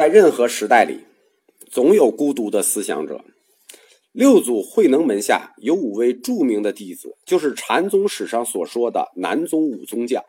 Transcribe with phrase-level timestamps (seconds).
[0.00, 1.04] 在任何时代里，
[1.70, 3.22] 总有孤独的思想者。
[4.12, 10.24] 六祖慧能门下有五位著名的弟子，就是禅宗史上所说的南宗五宗将，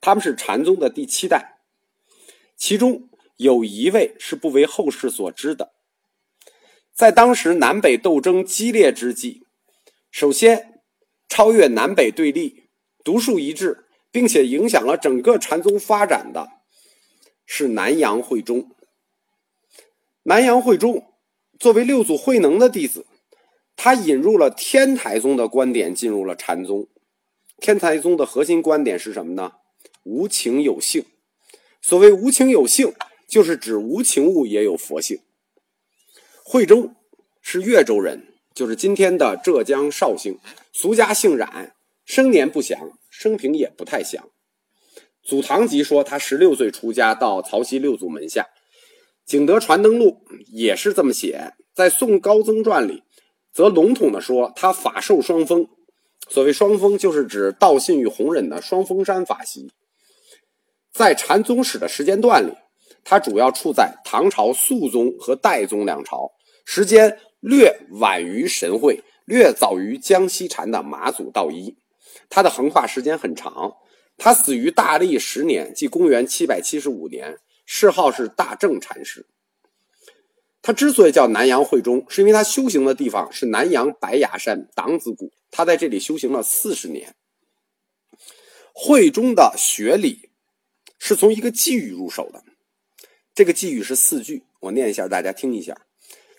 [0.00, 1.58] 他们是禅宗的第七代。
[2.56, 5.72] 其中有一位是不为后世所知的。
[6.94, 9.42] 在当时南北斗争激烈之际，
[10.12, 10.80] 首先
[11.28, 12.68] 超越南北对立、
[13.02, 16.48] 独树一帜，并且影响了整个禅宗发展的，
[17.44, 18.70] 是南阳慧忠。
[20.24, 21.14] 南阳慧忠
[21.58, 23.06] 作为六祖慧能的弟子。
[23.76, 26.88] 他引入了天台宗的观点，进入了禅宗。
[27.58, 29.52] 天台宗的核心观点是什么呢？
[30.02, 31.06] 无情有性。
[31.80, 32.92] 所谓无情有性，
[33.26, 35.20] 就是指无情物也有佛性。
[36.44, 36.94] 慧忠
[37.40, 40.38] 是越州人，就是今天的浙江绍兴，
[40.72, 41.74] 俗家姓冉，
[42.04, 44.28] 生年不详，生平也不太详。
[45.22, 48.48] 祖堂集说他十六岁出家，到曹溪六祖门下。
[49.30, 53.04] 景德传灯录也是这么写，在宋高宗传里。
[53.52, 55.68] 则笼统的说，他法受双峰。
[56.28, 59.70] 所谓双峰，就是指道信与弘忍的双峰山法席。
[60.92, 62.54] 在禅宗史的时间段里，
[63.04, 66.32] 它主要处在唐朝肃宗和代宗两朝，
[66.64, 71.76] 时间略晚于神会，略早于江西禅的马祖道一。
[72.28, 73.74] 他的横跨时间很长，
[74.16, 77.38] 他死于大历十年，即公元七百七十五年，
[77.72, 79.26] 谥号是大正禅师。
[80.60, 87.14] 他之所以叫南阳慧中，是因为他修行的地方是南阳白崖山党子谷，他在这里修行了四十年。
[88.72, 90.30] 慧中的学理
[90.98, 92.42] 是从一个寄语入手的，
[93.34, 95.86] 这个寄语是四句，我念一下，大家听一下，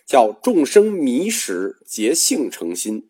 [0.04, 3.08] 叫众生迷时结性成心，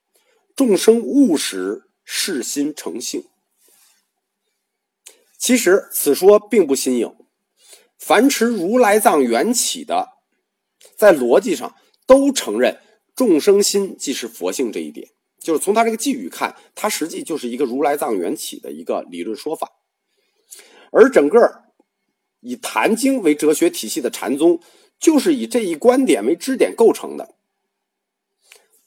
[0.55, 3.25] 众生悟时是心成性。
[5.37, 7.15] 其实此说并不新颖，
[8.05, 10.09] 凡持如来藏缘起的。
[10.97, 12.81] 在逻辑上都承认
[13.15, 15.09] 众生心即是佛性这一点，
[15.39, 19.71] 就是从他这个寄语看，他实际就是一个如来藏缘起的一个理论说法。
[20.91, 21.63] 而整个
[22.41, 24.61] 以坛经为哲学体系的禅宗，
[24.99, 27.37] 就是以这一观点为支点构成的。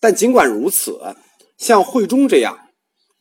[0.01, 1.15] 但尽管如此，
[1.57, 2.69] 像慧中这样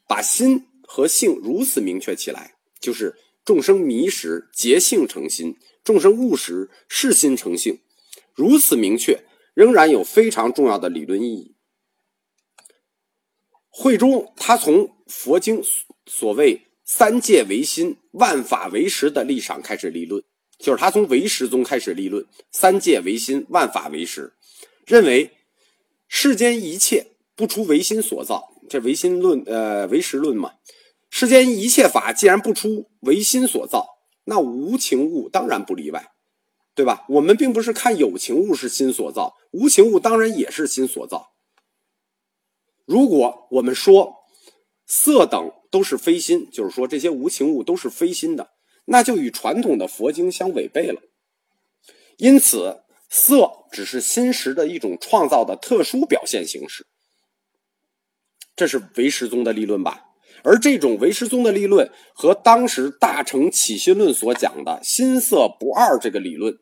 [0.09, 7.79] 把心和性如此明确起来，就是众生迷时结性成心，众生务实是心成性。
[8.35, 9.23] 如此明确，
[9.55, 11.55] 仍然有非常重要的理论意义。
[13.69, 15.63] 慧中他从佛经
[16.07, 20.25] 所谓“三界唯心，万法唯识”的立场开始立论，
[20.59, 24.33] 就是他从唯识宗开始立论“三界唯心，万法唯识”，
[24.87, 25.33] 认为
[26.09, 28.53] 世间一切不出唯心所造。
[28.69, 30.53] 这唯心论，呃，唯识论嘛。
[31.11, 33.94] 世间一切法既然不出唯心所造，
[34.25, 36.11] 那无情物当然不例外。
[36.77, 37.05] 对吧？
[37.09, 41.31] 我们并不是看有情物是心所造，无情物当然也是心所造。
[42.85, 44.25] 如果我们说
[44.85, 48.51] 色等都是非心，就是说这些无情物都是非心的，
[48.87, 51.01] 那就与传统的佛经相违背了。
[52.17, 56.85] 因此，色只是心识的一种创造的特殊表现形式。
[58.57, 60.07] 这是唯识宗的立论吧？
[60.45, 66.59] 而这种唯识宗的立论和当时大乘起心论所讲的心色不二这个理论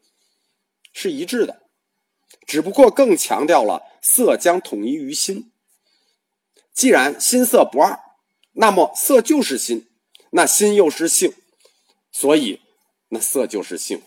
[0.92, 1.62] 是一致的，
[2.46, 5.50] 只不过更强调了色将统一于心。
[6.72, 7.98] 既然心色不二，
[8.52, 9.88] 那么色就是心，
[10.30, 11.34] 那心又是性，
[12.12, 12.60] 所以
[13.08, 14.00] 那色就是性，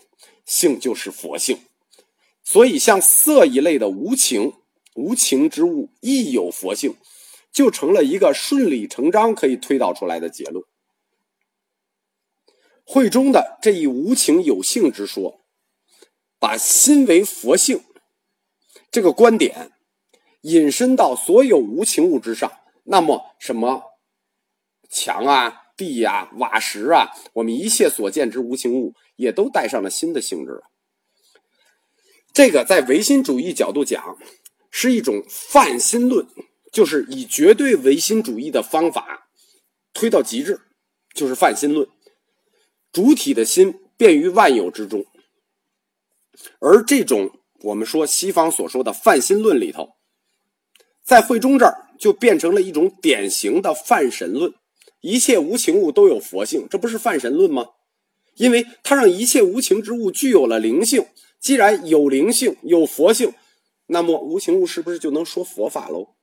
[0.44, 1.60] 性就是佛性。
[2.42, 4.54] 所以像色一类的无情、
[4.94, 6.96] 无情之物亦有佛性。
[7.56, 10.62] 就成了一个顺理成章可以推导出来的结论。
[12.84, 15.40] 会中的这一无情有性之说，
[16.38, 17.82] 把心为佛性
[18.90, 19.72] 这个观点
[20.42, 22.52] 引申到所有无情物之上，
[22.84, 23.84] 那么什么
[24.90, 30.64] 墙啊、地呀、瓦石啊，我们一切所见之无情物，也都带上了心的性质了。
[32.34, 34.18] 这个在唯心主义角度讲，
[34.70, 36.28] 是一种泛心论。
[36.76, 39.30] 就是以绝对唯心主义的方法
[39.94, 40.60] 推到极致，
[41.14, 41.88] 就是泛心论。
[42.92, 45.06] 主体的心便于万有之中，
[46.60, 47.30] 而这种
[47.62, 49.94] 我们说西方所说的泛心论里头，
[51.02, 54.52] 在慧中这儿就变成了一种典型的泛神论。
[55.00, 57.68] 一切无情物都有佛性，这不是泛神论吗？
[58.34, 61.06] 因为它让一切无情之物具有了灵性。
[61.40, 63.32] 既然有灵性、有佛性，
[63.86, 66.15] 那么无情物是不是就能说佛法喽？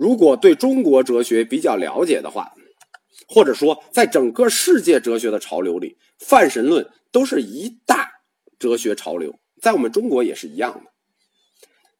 [0.00, 2.54] 如果对中国哲学比较了解的话，
[3.28, 8.10] 或者说在整个世界哲学的潮流里，泛神论都是一大
[8.58, 10.90] 哲学潮流，在我们中国也是一样的。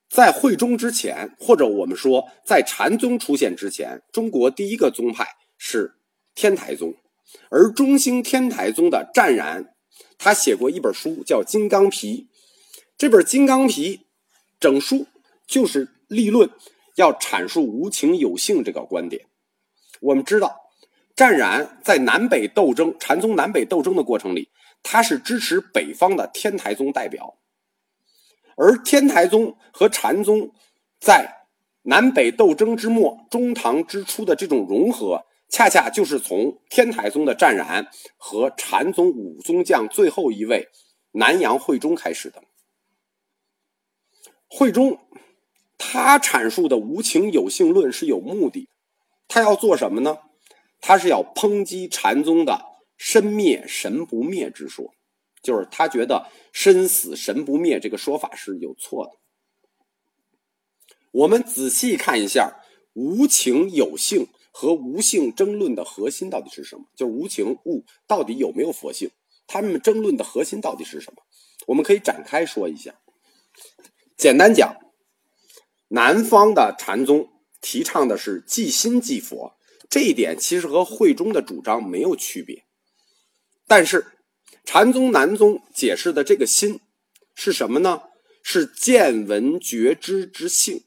[0.09, 5.27] 在慧宗之前，或者我们说在禅宗出现之前，中国第一个宗派
[5.59, 5.97] 是
[6.35, 6.95] 天台宗，
[7.51, 9.75] 而中兴天台宗的湛然，
[10.17, 12.29] 他写过一本书叫《金刚皮》，
[12.97, 13.97] 这本《金刚皮》
[14.59, 15.07] 整书
[15.47, 16.49] 就是立论，
[17.01, 19.27] 要阐述无情有性这个观点。
[20.01, 20.61] 我们知道，
[21.17, 24.51] 湛然在南北斗争禅宗南北斗争的过程里，
[24.83, 27.39] 他是支持北方的天台宗代表。
[28.57, 30.53] 而天台宗和禅宗
[31.01, 31.47] 在
[31.83, 37.89] 南北斗争之末、中唐之初的这种融合，恰恰就是从天台宗的湛然
[38.19, 40.69] 和禅宗五宗将最后一位
[41.13, 42.43] 南阳慧忠开始的。
[44.47, 44.99] 慧忠
[45.83, 48.69] 他阐述的无情有性论是有目的，
[49.27, 50.19] 他要做什么呢？
[50.79, 52.61] 他是要抨击禅宗的
[52.99, 54.93] 身灭神不灭之说。
[55.43, 59.13] 就是他觉得“身死神不灭”这个说法是有错的。
[61.13, 62.61] 我们仔细看一下
[62.93, 66.85] “无情有性”和“无性”争论的核心到底是什么？
[66.95, 69.11] 就是无情物到底有没有佛性？
[69.47, 71.23] 他们争论的核心到底是什么？
[71.67, 73.01] 我们可以展开说一下。
[74.19, 74.77] 简单讲，
[75.91, 79.57] 南方的禅宗提倡的是即心即佛，
[79.89, 82.65] 这一点其实和慧中的主张没有区别，
[83.67, 84.07] 但是。
[84.63, 86.81] 禅宗南宗解释的这个心
[87.35, 88.03] 是什么呢？
[88.41, 90.85] 是见闻觉知之性，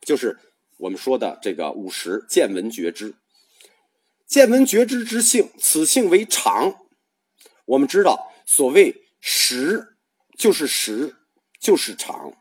[0.00, 0.38] 就是
[0.78, 3.14] 我们说的这个五十见闻觉知。
[4.26, 6.78] 见闻觉知之性，此性为常。
[7.66, 9.94] 我们知道，所谓实
[10.36, 11.14] 就是实，
[11.60, 12.32] 就是常，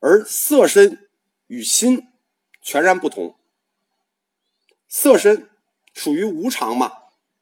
[0.00, 1.08] 而色身
[1.46, 2.08] 与心
[2.62, 3.36] 全然不同。
[4.88, 5.48] 色身
[5.92, 6.92] 属于无常嘛？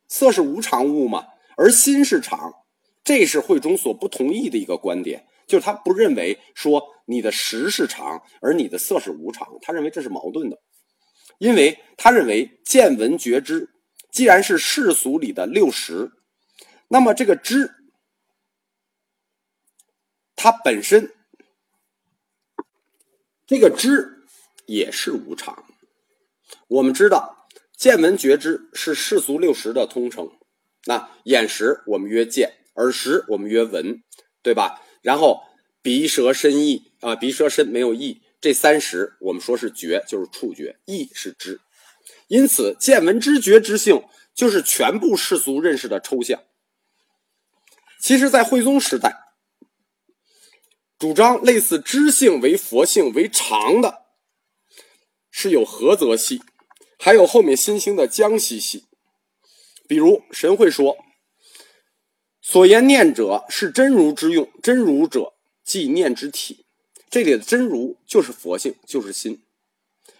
[0.08, 1.26] 色是无常物嘛？
[1.56, 2.55] 而心是常，
[3.03, 10.61] 这是慧中所不同意的一个观点，就是他不认为说你的识是常，而你的色是无常，他认为这是矛盾的，
[11.38, 13.70] 因为他认为见闻觉知
[14.11, 16.12] 既然是世俗里的六识，
[16.88, 17.75] 那么这个知，
[20.35, 21.12] 它本身
[23.46, 24.25] 这个知
[24.66, 25.64] 也是无常。
[26.69, 27.46] 我们知道
[27.76, 30.31] 见闻觉知是世俗六识的通称。
[30.87, 34.02] 那眼识我们曰见，耳识我们曰闻，
[34.43, 34.82] 对吧？
[35.02, 35.43] 然后
[35.82, 41.60] 鼻舌身意啊，鼻舌身没有意，这三识我们说是觉，就是触觉；意是知。
[42.28, 44.02] 因此，见闻知觉之性
[44.34, 46.43] 就是全部世俗认识的抽象。
[48.00, 49.25] 其实，在慧宗时代，
[50.98, 54.02] 主张类似知性为佛性为常的，
[55.31, 56.40] 是有菏泽系，
[56.98, 58.84] 还有后面新兴的江西系。
[59.87, 60.96] 比如神会说
[62.40, 66.64] ：“所言念者是真如之用，真如者即念之体。”
[67.08, 69.43] 这里的真如就是佛性，就是心。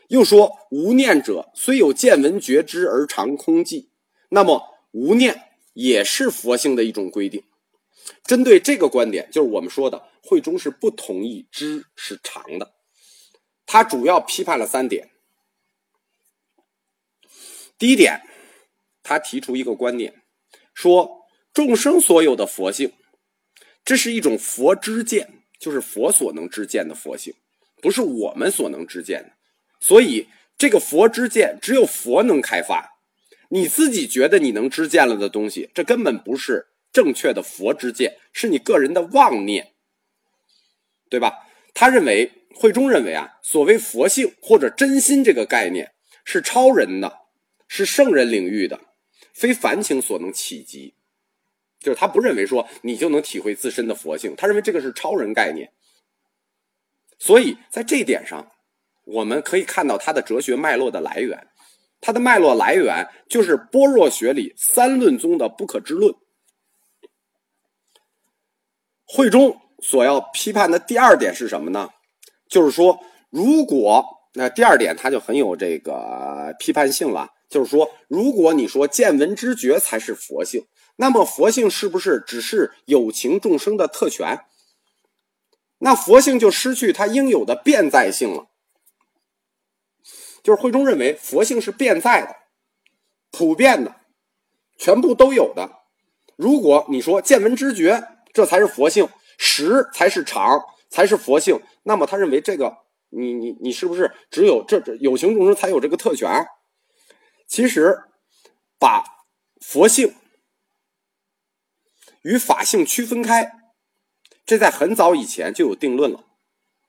[0.09, 3.87] 又说无念者虽有见闻觉知而常空寂，
[4.29, 4.63] 那么
[4.93, 7.43] 无念也是佛性的一种规定。
[8.25, 12.75] 针对这个观点，就是我们说的慧中是不同意知是常的。
[13.67, 15.11] 他主要批判了三点。
[17.79, 18.23] 第一点。
[19.09, 20.25] 他提出一个观念，
[20.75, 22.93] 说众生所有的佛性，
[23.85, 27.33] 这是一种佛知见，就是佛所能知见的佛性，
[27.81, 29.31] 不是我们所能知见的。
[29.79, 30.27] 所以
[30.59, 32.99] 这个佛知见只有佛能开发，
[33.51, 39.73] 你自己觉得你能知见了的东西，这根本不是正确的佛之见，是你个人的妄念，
[41.09, 41.47] 对吧？
[41.75, 45.93] 他认为，慧中认为啊，所谓佛性或者真心这个概念
[46.25, 47.19] 是超人的，
[47.69, 48.81] 是圣人领域的。
[49.35, 50.95] 非凡情所能企及，
[51.79, 55.71] 就是他不认为说你就能体会自身的佛性，他认为这个是超人概念。
[57.19, 58.51] 所以在这一点上，
[59.05, 61.49] 我们可以看到他的哲学脉络的来源，
[62.01, 66.15] 他的脉络来源就是般若学里三论宗的不可知论。
[69.17, 71.89] 慧中所要批判的第二点是什么呢？
[72.51, 74.05] 就是说，如果
[74.35, 77.31] 那第二点他就很有这个批判性了。
[77.49, 84.41] 就是说，如果你说见闻知觉才是佛性，那么佛性是不是只是有情众生的特权？
[85.79, 88.49] 那佛性就失去它应有的变在性了。
[90.43, 92.37] 就是慧中认为佛性是变在的、
[93.31, 93.95] 普遍的、
[94.77, 95.71] 全部都有的。
[96.37, 102.77] 如果你说见闻知觉这才是佛性，实才是常，才是佛性，那么他认为这个
[103.09, 106.47] 你你你是不是只有这这有情众生才有这个特权？
[107.47, 108.03] 其实，
[108.79, 109.25] 把
[109.59, 110.15] 佛性
[112.21, 113.53] 与法性区分开，
[114.45, 116.27] 这在很早以前就有定论了，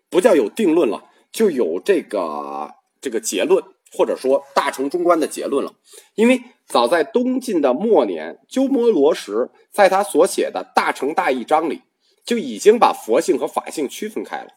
[0.10, 3.63] 不叫有定论了，就有这个这个结论，
[3.94, 5.75] 或者说大乘中观的结论了。
[6.16, 11.82] 因为早在东晋的末年，鸠摩罗什在他所写的《大乘大义章》里，
[12.26, 14.50] 就已经把佛性和法性区分开了。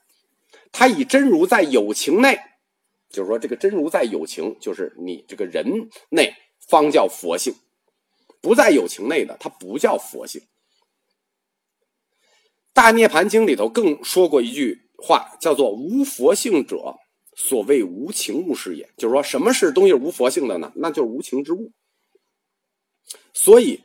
[0.73, 2.39] 他以真如在有情内，
[3.11, 6.35] 就是说这个真如在有情，就是你这个人内
[6.69, 7.55] 方叫佛性，
[8.41, 10.43] 不在有情内的，它不叫佛性。
[12.73, 16.97] 大涅盘经里头更说过一句话，叫做“无佛性者，
[17.37, 18.89] 所谓无情物是也”。
[18.99, 20.73] 就是说，什么是东西无佛性的呢？
[20.77, 21.73] 那就是无情之物。
[23.33, 23.81] 所以，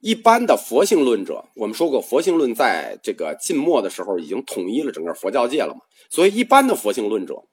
[0.00, 5.80] 一般的佛性论者，我们说过，佛性论在这个晋末的时候已经统一了整个佛教界了嘛。
[6.10, 7.44] 所以，一般的佛性论者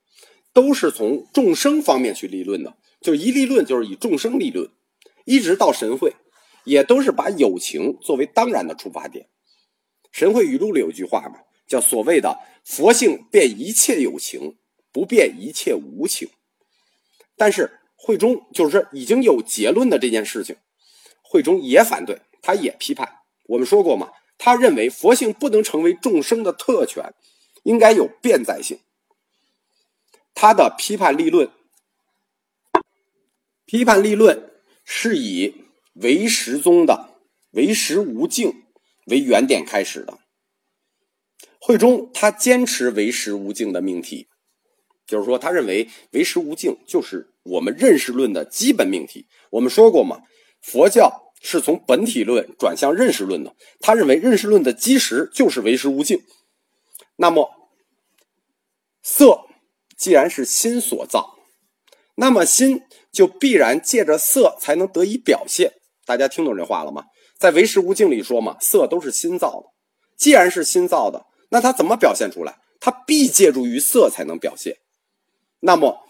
[0.54, 4.70] 都是从众生方面去立论的，就一立论就是以众生立论，
[5.26, 6.14] 一直到神会，
[6.64, 9.28] 也都是把有情作为当然的出发点。
[10.12, 14.58] 神会语录里有句话嘛，叫所谓的“佛性变一切有情，
[14.92, 16.30] 不变一切无情”。
[17.38, 20.56] 但是慧中就是已经有结论的这件事情，
[21.30, 23.08] 慧中也反对，他也批判。
[23.46, 24.10] 我们说过嘛，
[24.40, 27.14] 他认为佛性不能成为众生的特权，
[27.62, 28.80] 应该有变在性。
[30.34, 31.52] 他的批判立论，
[33.66, 34.52] 批判立论
[34.84, 37.12] 是以唯识宗的
[37.52, 38.64] 唯识无境。
[39.06, 40.20] 为原点开始的，
[41.60, 44.28] 慧中他坚持唯识无境的命题，
[45.08, 49.26] 就是说，他认为唯识无境就是我们认识论的基本命题。
[49.50, 50.22] 我们说过嘛，
[50.62, 56.22] 佛教是从本体论转向认识论的，他认为认识论的基石就是唯识无境。
[57.18, 57.50] 那么，
[59.02, 59.46] 色
[59.98, 61.36] 既然是心所造，
[62.16, 65.74] 那么心就必然借着色才能得以表现。
[66.06, 67.06] 大家听懂这话了吗？
[67.38, 69.68] 在唯识无境里说嘛，色都是心造的。
[70.18, 72.60] 既然是心造的，那它怎么表现出来？
[72.82, 74.78] 它必借助于色才能表现。
[75.62, 76.02] 那么，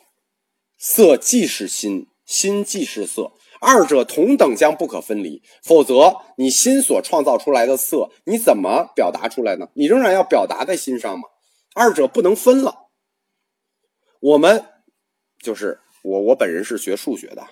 [0.77, 5.41] 色既是心，心既是色，二者同等将不可分离。
[5.63, 9.69] 否则，你心所创造出来的色，你怎么表达出来呢？
[9.73, 11.27] 你仍然要表达在心上嘛。
[11.75, 12.87] 二者不能分了。
[14.19, 14.65] 我们
[15.41, 17.47] 就是我，我本人是学数学的，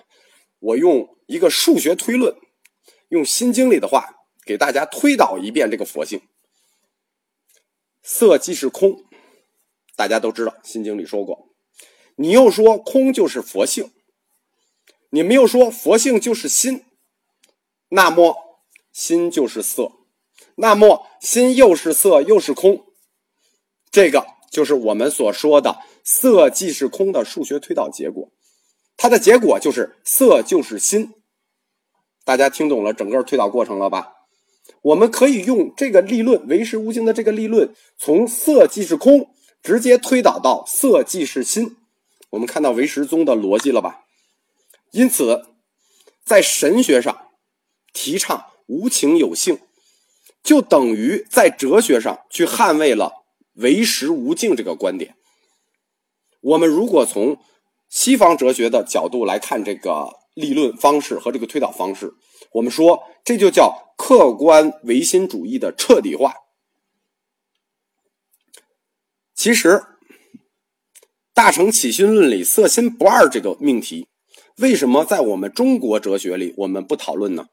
[0.58, 2.34] 我用一个数学推论。
[3.10, 6.20] 用《心经》里的话给大家推导一遍这个佛性。
[8.02, 9.04] 色即是空，
[9.96, 11.48] 大家都知道，《心经》里说过。
[12.16, 13.90] 你又说空就是佛性，
[15.10, 16.84] 你们又说佛性就是心，
[17.88, 18.36] 那么
[18.92, 19.92] 心就是色，
[20.56, 22.84] 那么心又是色又是空，
[23.90, 28.30] 这个就是我们所说的色即是空的数学推导结果。
[28.96, 31.14] 它的结果就是色就是心。
[32.24, 34.12] 大家听懂了整个推导过程了吧？
[34.82, 39.30] 我们可以用这个立论“唯识无境”的这个立论，从色即是空，
[39.62, 41.76] 直接推导到色即是心。
[42.30, 44.04] 我们看到唯识宗的逻辑了吧？
[44.92, 45.46] 因此，
[46.24, 47.30] 在神学上
[47.92, 49.60] 提倡无情有性，
[50.42, 55.16] 就等于在哲学上去捍卫了唯识无境这个观点。
[56.40, 57.38] 我们如果从
[57.88, 60.16] 西方哲学的角度来看这个。
[60.38, 62.14] 立论方式和这个推导方式，
[62.52, 66.32] 我们说这就叫客观唯心主义的彻底化。
[69.34, 69.68] 其实，
[71.34, 74.06] 《大成起心论》里“色心不二”这个命题，
[74.58, 77.48] 为什么在我们中国哲学里我们不讨论呢？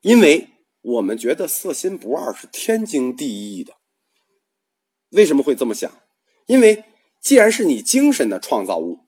[0.00, 0.48] 因为
[0.80, 3.74] 我们觉得色心不二是天经地义的。
[5.10, 5.90] 为什么会这么想？
[6.46, 6.84] 因为
[7.20, 9.00] 既然是你精神的创造物。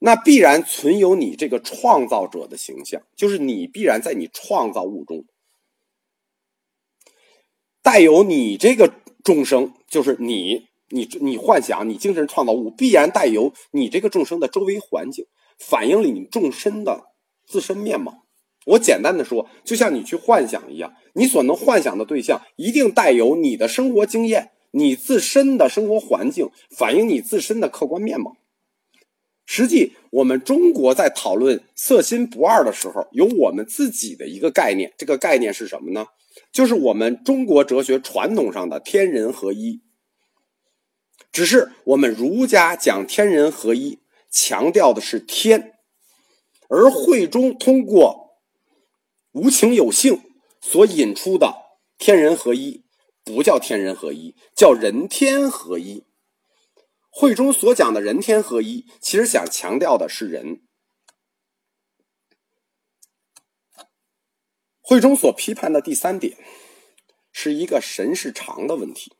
[0.00, 5.24] 那必然存有你这个创造者的形象，就是你必然在你创造物中
[7.80, 15.24] 带有你这个众生，就是你，你，你幻想，你精神创造物必然带有你这个众生的周围环境，
[15.58, 17.06] 反映了你众生的
[17.46, 18.24] 自身面貌。
[18.66, 28.36] 我简单的说，就像你去幻想一样，你所能幻想的对象一定带有你的生活经验，你自身的生活环境，反映你自身的客观面貌。
[29.46, 34.94] 实际，我们中国在讨论色心不二的时候，有我们自己的一个概念。
[34.96, 36.06] 这个概念是什么呢？
[36.50, 39.82] 就是我们中国哲学传统上的天人合一。
[41.30, 43.98] 只是我们儒家讲天人合一，
[44.34, 45.78] 强调的是天，
[46.68, 48.40] 而慧中通过
[49.30, 50.20] 无情有性
[50.60, 52.84] 所引出的天人合一，
[53.22, 56.04] 不叫天人合一，叫人天合一。
[57.10, 60.66] 会中所讲的人天合一，其实想强调的是人。
[64.80, 66.36] 会中所批判的第三点，
[67.30, 69.12] 是一个神是常的问题。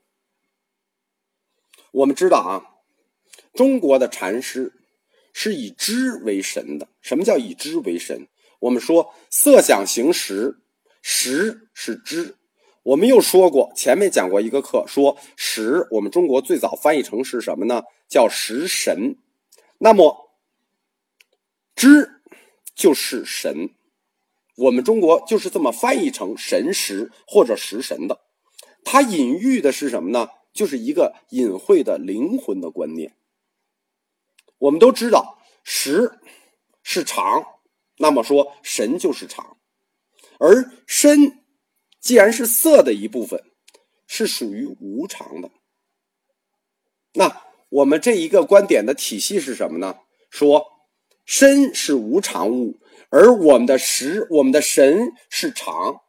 [1.92, 2.82] 我们知道啊，
[3.54, 4.83] 中国的禅师
[5.34, 6.88] 是以知为神的。
[7.02, 8.26] 什么叫以知为神？
[8.60, 10.60] 我们说色想行识，
[11.02, 12.36] 识是知。
[12.84, 17.82] 我们又说过，前面讲过一个课，说识我们中国最早翻译成是什么呢？
[18.08, 19.16] 叫识神。
[19.78, 20.30] 那么
[21.74, 22.22] 知
[22.74, 23.70] 就是神。
[24.56, 28.20] 我们中国就是这么翻译成神识或者识神的，
[28.84, 30.28] 它隐喻的是什么呢？
[30.52, 33.16] 就是一个隐晦的灵魂的观念。
[34.64, 36.18] 我们都知道识
[36.82, 37.44] 是常，
[37.98, 39.58] 那么说神就是常，
[40.38, 41.44] 而身
[42.00, 43.42] 既然是色的一部分，
[44.06, 45.50] 是属于无常的。
[47.12, 49.98] 那我们这一个观点的体系是什么呢？
[50.30, 50.66] 说
[51.26, 52.80] 身是无常物。
[53.10, 56.00] 而我们的识，我们的神是常，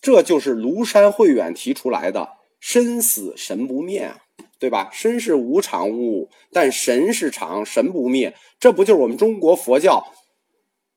[0.00, 4.25] 这就是庐山慧远提出来的“身死神不灭”啊，
[4.58, 4.90] 对吧？
[4.92, 10.12] 身是无常物，但神是常，神不灭，这不就是我们中国佛教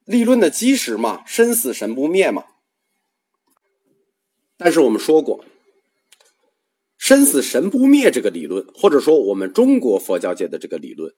[0.05, 1.23] 立论的基石吗？
[1.25, 2.45] 身死神不灭嘛。
[4.57, 5.45] 但是我们说过，
[6.97, 11.13] 身死神不灭这个理论，或者说我们中国佛教界的这个理论，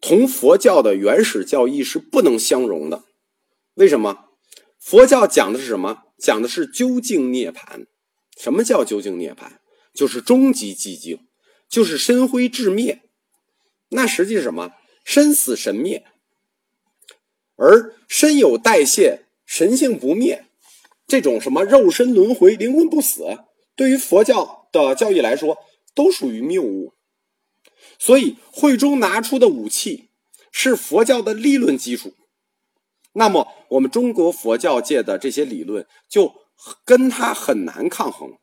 [0.00, 3.04] 同佛教的原始教义是不能相容的。
[3.74, 4.26] 为什么
[4.78, 6.04] 佛教讲的是什么？
[6.18, 7.86] 讲的是究竟涅槃。
[8.38, 9.58] 什么叫究竟涅槃？
[9.92, 11.25] 就是终极寂静，
[11.68, 13.02] 就是身灰智灭。
[13.90, 14.72] 那实际是什么？
[15.04, 16.04] 身死神灭，
[17.54, 20.46] 而身有代谢，神性不灭。
[21.06, 23.38] 这种什么肉身轮回，灵魂不死，
[23.76, 25.58] 对于佛教的教义来说，
[25.94, 26.94] 都属于谬误。
[28.00, 30.08] 所以慧中拿出的武器
[30.50, 32.14] 是佛教的立论基础。
[33.12, 36.34] 那么，我们中国佛教界的这些理论就
[36.84, 38.36] 跟他很难抗衡，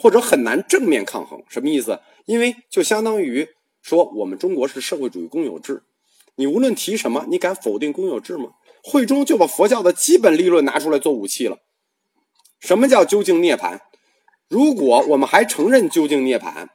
[0.00, 1.42] 或者很难正面抗衡。
[1.48, 2.00] 什么意思？
[2.24, 3.46] 因为就相当于
[3.82, 5.82] 说，我们中国是社会主义公有制，
[6.36, 8.50] 你无论提什么，你敢否定公有制吗？
[8.82, 11.58] 会中就把佛教的基本立论拿出来做武器了。
[12.58, 13.78] 什么叫究竟涅槃？
[14.48, 16.68] 如果我们还承认究竟涅槃，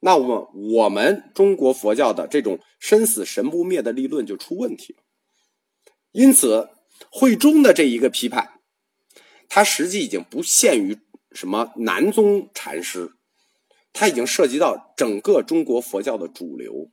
[0.00, 4.98] 那我们我们中国佛教的这种生死神不灭的立论就出问题了。
[6.12, 6.70] 因此。
[7.10, 8.60] 慧中的这一个批判，
[9.48, 10.96] 它实际已经不限于
[11.34, 13.12] 什么南宗禅师，
[13.92, 16.90] 它已经涉及到整个中国佛教的主流。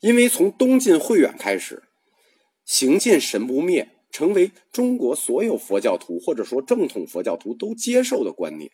[0.00, 1.84] 因为从东晋慧远开始，
[2.64, 8.72] 行尽神不灭，成为中国所有佛教徒或者说正统佛教徒都接受的观念。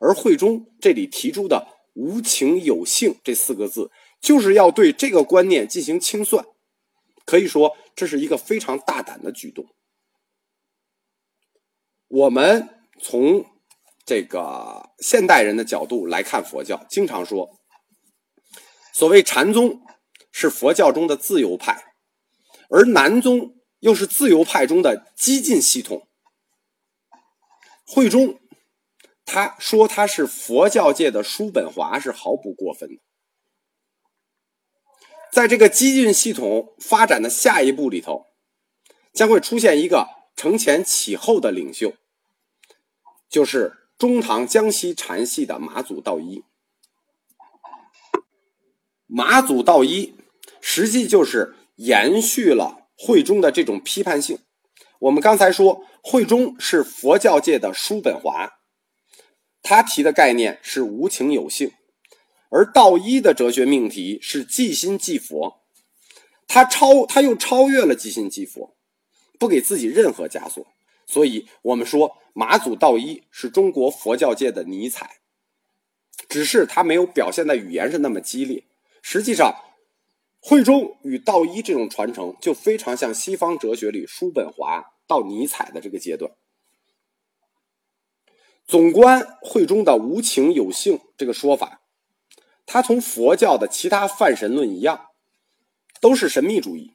[0.00, 6.46] 而慧中这里提出的“无情有性”这四个字，就是要对这个观念进行清算。
[7.26, 9.66] 可以说，这是一个非常大胆的举动。
[12.08, 13.44] 我们从
[14.04, 17.60] 这个现代人的角度来看佛教，经常说，
[18.92, 19.80] 所谓禅宗
[20.32, 21.94] 是佛教中的自由派，
[22.68, 26.08] 而南宗又是自由派中的激进系统。
[27.86, 28.40] 慧中
[29.24, 33.00] 他说他是佛教界的叔本华，是毫不过分的。
[35.30, 38.26] 在这个激进系统发展的下一步里头，
[39.12, 41.94] 将会出现一个承前启后的领袖，
[43.28, 46.42] 就是中唐江西禅系的马祖道一。
[49.06, 50.14] 马祖道一
[50.62, 54.38] 实际就是延续了慧中的这种批判性。
[55.00, 58.54] 我们刚才说，慧中是佛教界的叔本华，
[59.60, 61.70] 他提的概念是无情有性。
[62.48, 65.60] 而道一的哲学命题是即心即佛，
[66.48, 68.74] 他超他又超越了即心即佛，
[69.38, 70.66] 不给自己任何枷锁，
[71.10, 75.16] 所以我们说马祖道一是中国佛教界的尼采，
[76.28, 78.62] 只是他没有表现在语言上那么激烈。
[79.02, 79.56] 实际上，
[80.40, 86.30] 慧中与道一这种传承就非常像西方哲学里叔本华到尼采的这个阶段。
[88.64, 91.80] 总观慧中的无情有性这个说法。
[92.66, 95.06] 他从佛教的其他泛神论一样，
[96.00, 96.94] 都是神秘主义。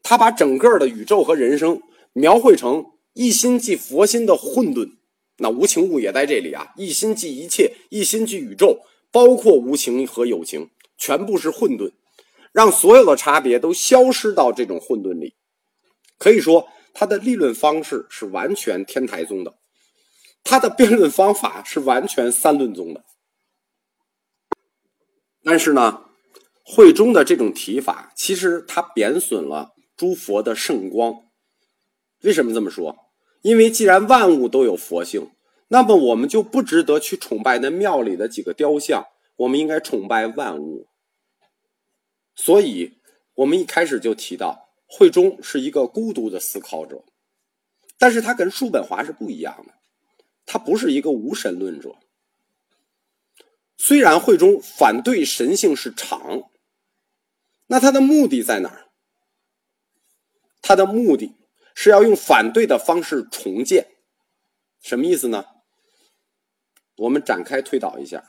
[0.00, 4.92] 他把整个的宇宙和人生描绘成一心即佛心的混沌，
[5.38, 6.72] 那无情物也在这里啊！
[6.76, 11.92] 一心即一切，一心即宇宙，包括无情和有情，全部是混沌，
[12.52, 15.34] 让所有的差别都消失到这种混沌里。
[16.18, 19.58] 可以说，他的立论方式是完全天台宗的，
[20.44, 23.04] 他的辩论方法是完全三论宗的。
[25.42, 26.04] 但是呢，
[26.62, 31.29] 慧中的这种提法，其实它贬损了诸佛的圣光。
[32.22, 33.06] 为什么这么说？
[33.42, 35.30] 因为既然万物都有佛性，
[35.68, 39.06] 那么我们就不值得去崇拜那庙里的几个雕像，
[39.36, 40.88] 我们应该崇拜万物。
[42.34, 42.98] 所以，
[43.34, 47.04] 我们一开始就提到，慧中是一个孤独的思考者，
[47.98, 49.74] 但是他跟叔本华是不一样的，
[50.44, 51.96] 他不是一个无神论者。
[53.78, 56.50] 虽然慧中反对神性是常，
[57.68, 58.88] 那他的目的在哪儿？
[60.60, 61.34] 他的目的
[61.74, 63.86] 是要用反对的方式重建，
[64.80, 65.44] 什么意思呢？
[66.96, 68.24] 我们展开推导一下，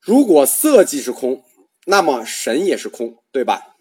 [0.00, 1.44] 如果色即是空。
[1.84, 3.74] 那么神也是空，对吧？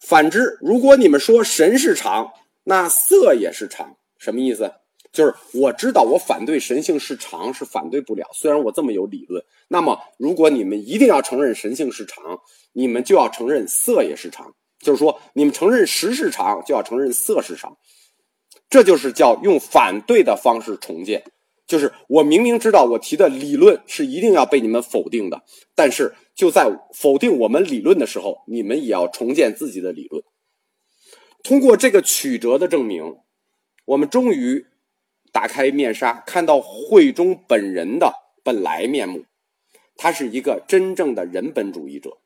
[0.00, 2.32] 反之，如果你们说神是常，
[2.64, 4.72] 那色也是常，什么意思？
[5.12, 9.44] 就是我知道我反对神性是常是反对不了，虽然我这么有理论。
[9.68, 12.40] 那么如果你们一定要承认神性是常，
[12.72, 17.78] 你们就要承认色也是常，就是说你们承认实是长，就要承认色是长，
[18.68, 21.24] 这就是叫用反对的方式重建。
[21.66, 25.42] 就是我明明知道我提的理论是一定要被你们否定的，
[25.74, 30.22] 但是就在否定我们理论的时候，你们也要重建自己的理论。
[31.42, 33.16] 通过这个曲折的证明，
[33.86, 34.66] 我们终于
[35.32, 39.24] 打开面纱，看到惠中本人的本来面目。
[39.96, 42.18] 他是一个真正的人本主义者。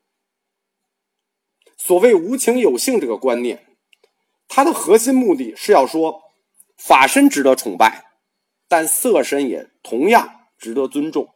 [1.77, 3.67] 所谓无情有性这个观念，
[4.49, 6.23] 它的核心目的是要说
[6.77, 8.05] 法身值得崇拜。
[8.69, 11.29] 但色身也同样值得尊重。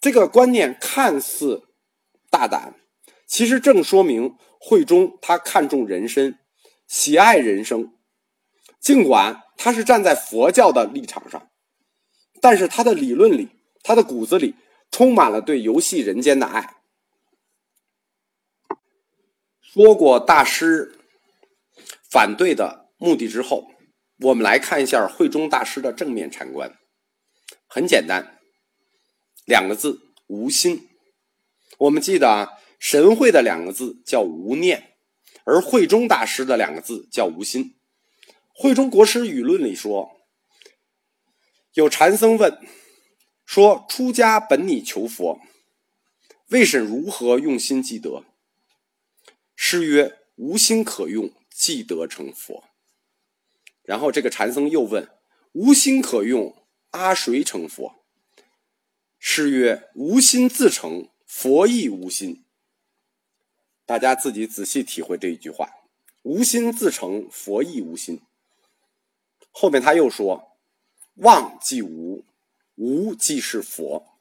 [0.00, 1.68] 这个观念看似
[2.30, 2.74] 大胆，
[3.24, 6.40] 其实正说明慧中他看重人身，
[6.88, 7.94] 喜爱人生。
[8.80, 11.48] 尽管他是站在佛教的立场上，
[12.40, 13.50] 但是他的理论里，
[13.84, 14.56] 他的骨子里
[14.90, 16.77] 充满了对游戏人间的爱。
[19.78, 20.98] 说过大师
[22.10, 23.70] 反对的目的之后。
[24.22, 26.76] 我们来看一下慧中大师的正面禅观，
[27.68, 28.40] 很简单，
[29.46, 30.88] 两个字：无心。
[31.78, 32.48] 我们记得啊，
[32.80, 34.96] 神会的两个字叫无念，
[35.44, 37.76] 而慧中大师的两个字叫无心。
[38.52, 40.10] 慧中国师语论里说，
[41.74, 42.58] 有禅僧问
[43.46, 45.38] 说：“出家本拟求佛，
[46.48, 48.24] 未审如何用心积德？”
[49.60, 52.68] 师曰：“无心可用，即得成佛。”
[53.82, 55.10] 然后这个禅僧又问
[55.50, 57.96] ：“无心可用，阿谁成佛？”
[59.18, 62.44] 诗曰：“无心自成佛，亦无心。”
[63.84, 65.68] 大家自己仔细体会这一句话
[66.22, 68.22] ：“无心自成佛，亦无心。”
[69.50, 70.56] 后面他又说
[71.18, 72.24] ：“妄即无，
[72.76, 74.20] 无即是佛。”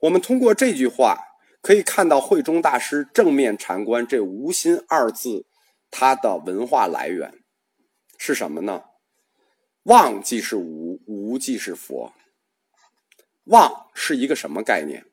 [0.00, 1.18] 我们通过这句话
[1.64, 5.46] 可以看到慧中大师正面禅观这“无心”二字，
[5.90, 7.42] 它的文化来源。
[8.18, 8.84] 是什么呢？
[9.84, 12.12] 妄即是无，无即是佛。
[13.44, 15.06] 妄是一个什么概念？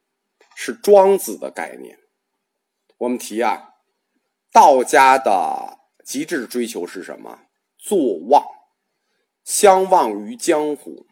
[0.54, 1.98] 是庄子的概念。
[2.98, 3.76] 我们提啊，
[4.52, 7.44] 道家的极致追求是什么？
[7.78, 8.44] 坐忘，
[9.46, 11.06] 相忘于江湖。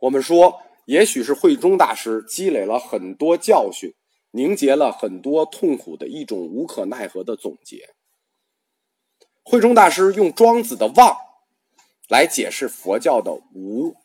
[0.00, 3.94] 我们说，也许是慧中大师积累了很多教训，
[4.36, 7.94] 凝结了很多痛苦的一种无可奈何的总结。
[9.42, 11.16] 慧中大师用庄子的“妄”
[12.10, 13.96] 来解释佛教的“无”，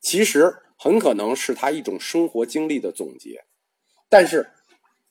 [0.00, 3.44] 其实很可能是他一种生活经历的总结，
[4.08, 4.52] 但是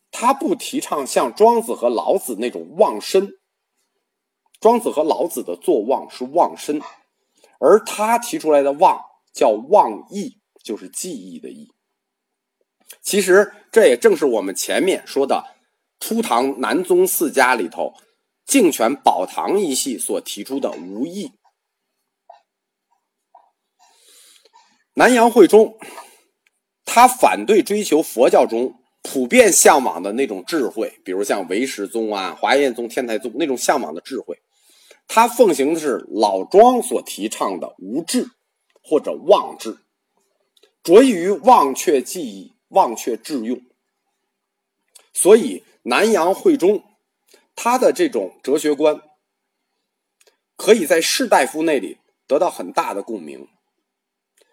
[0.09, 3.33] 他不提倡像庄子和老子那种妄身。
[4.61, 6.81] 庄子和老子的作妄是妄身，
[7.59, 11.74] 而他提出来的妄叫妄意，就是记忆的忆。
[13.05, 15.45] 其实这也正是我们前面说的
[16.01, 17.93] 初唐南宗四家里头。
[18.45, 21.31] 净泉宝唐一系所提出的无义，
[24.93, 25.79] 南阳会中，
[26.85, 34.39] 他反对追求佛教中普遍向往的那种智慧，比如像唯识宗啊、华严宗、天台宗那种向往的智慧，
[35.07, 38.29] 他奉行的是老庄所提倡的无智
[38.83, 39.79] 或者忘智，
[40.83, 43.61] 着意于忘却记忆、忘却智用，
[45.13, 46.83] 所以南阳慧中。
[47.57, 49.01] 他的这种哲学观，
[50.57, 53.47] 可以在士大夫那里得到很大的共鸣。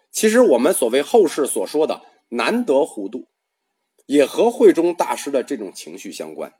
[0.09, 3.27] 其实我们所谓后世所说的难得糊涂，
[4.05, 6.53] 也和慧中大师的这种情绪相关。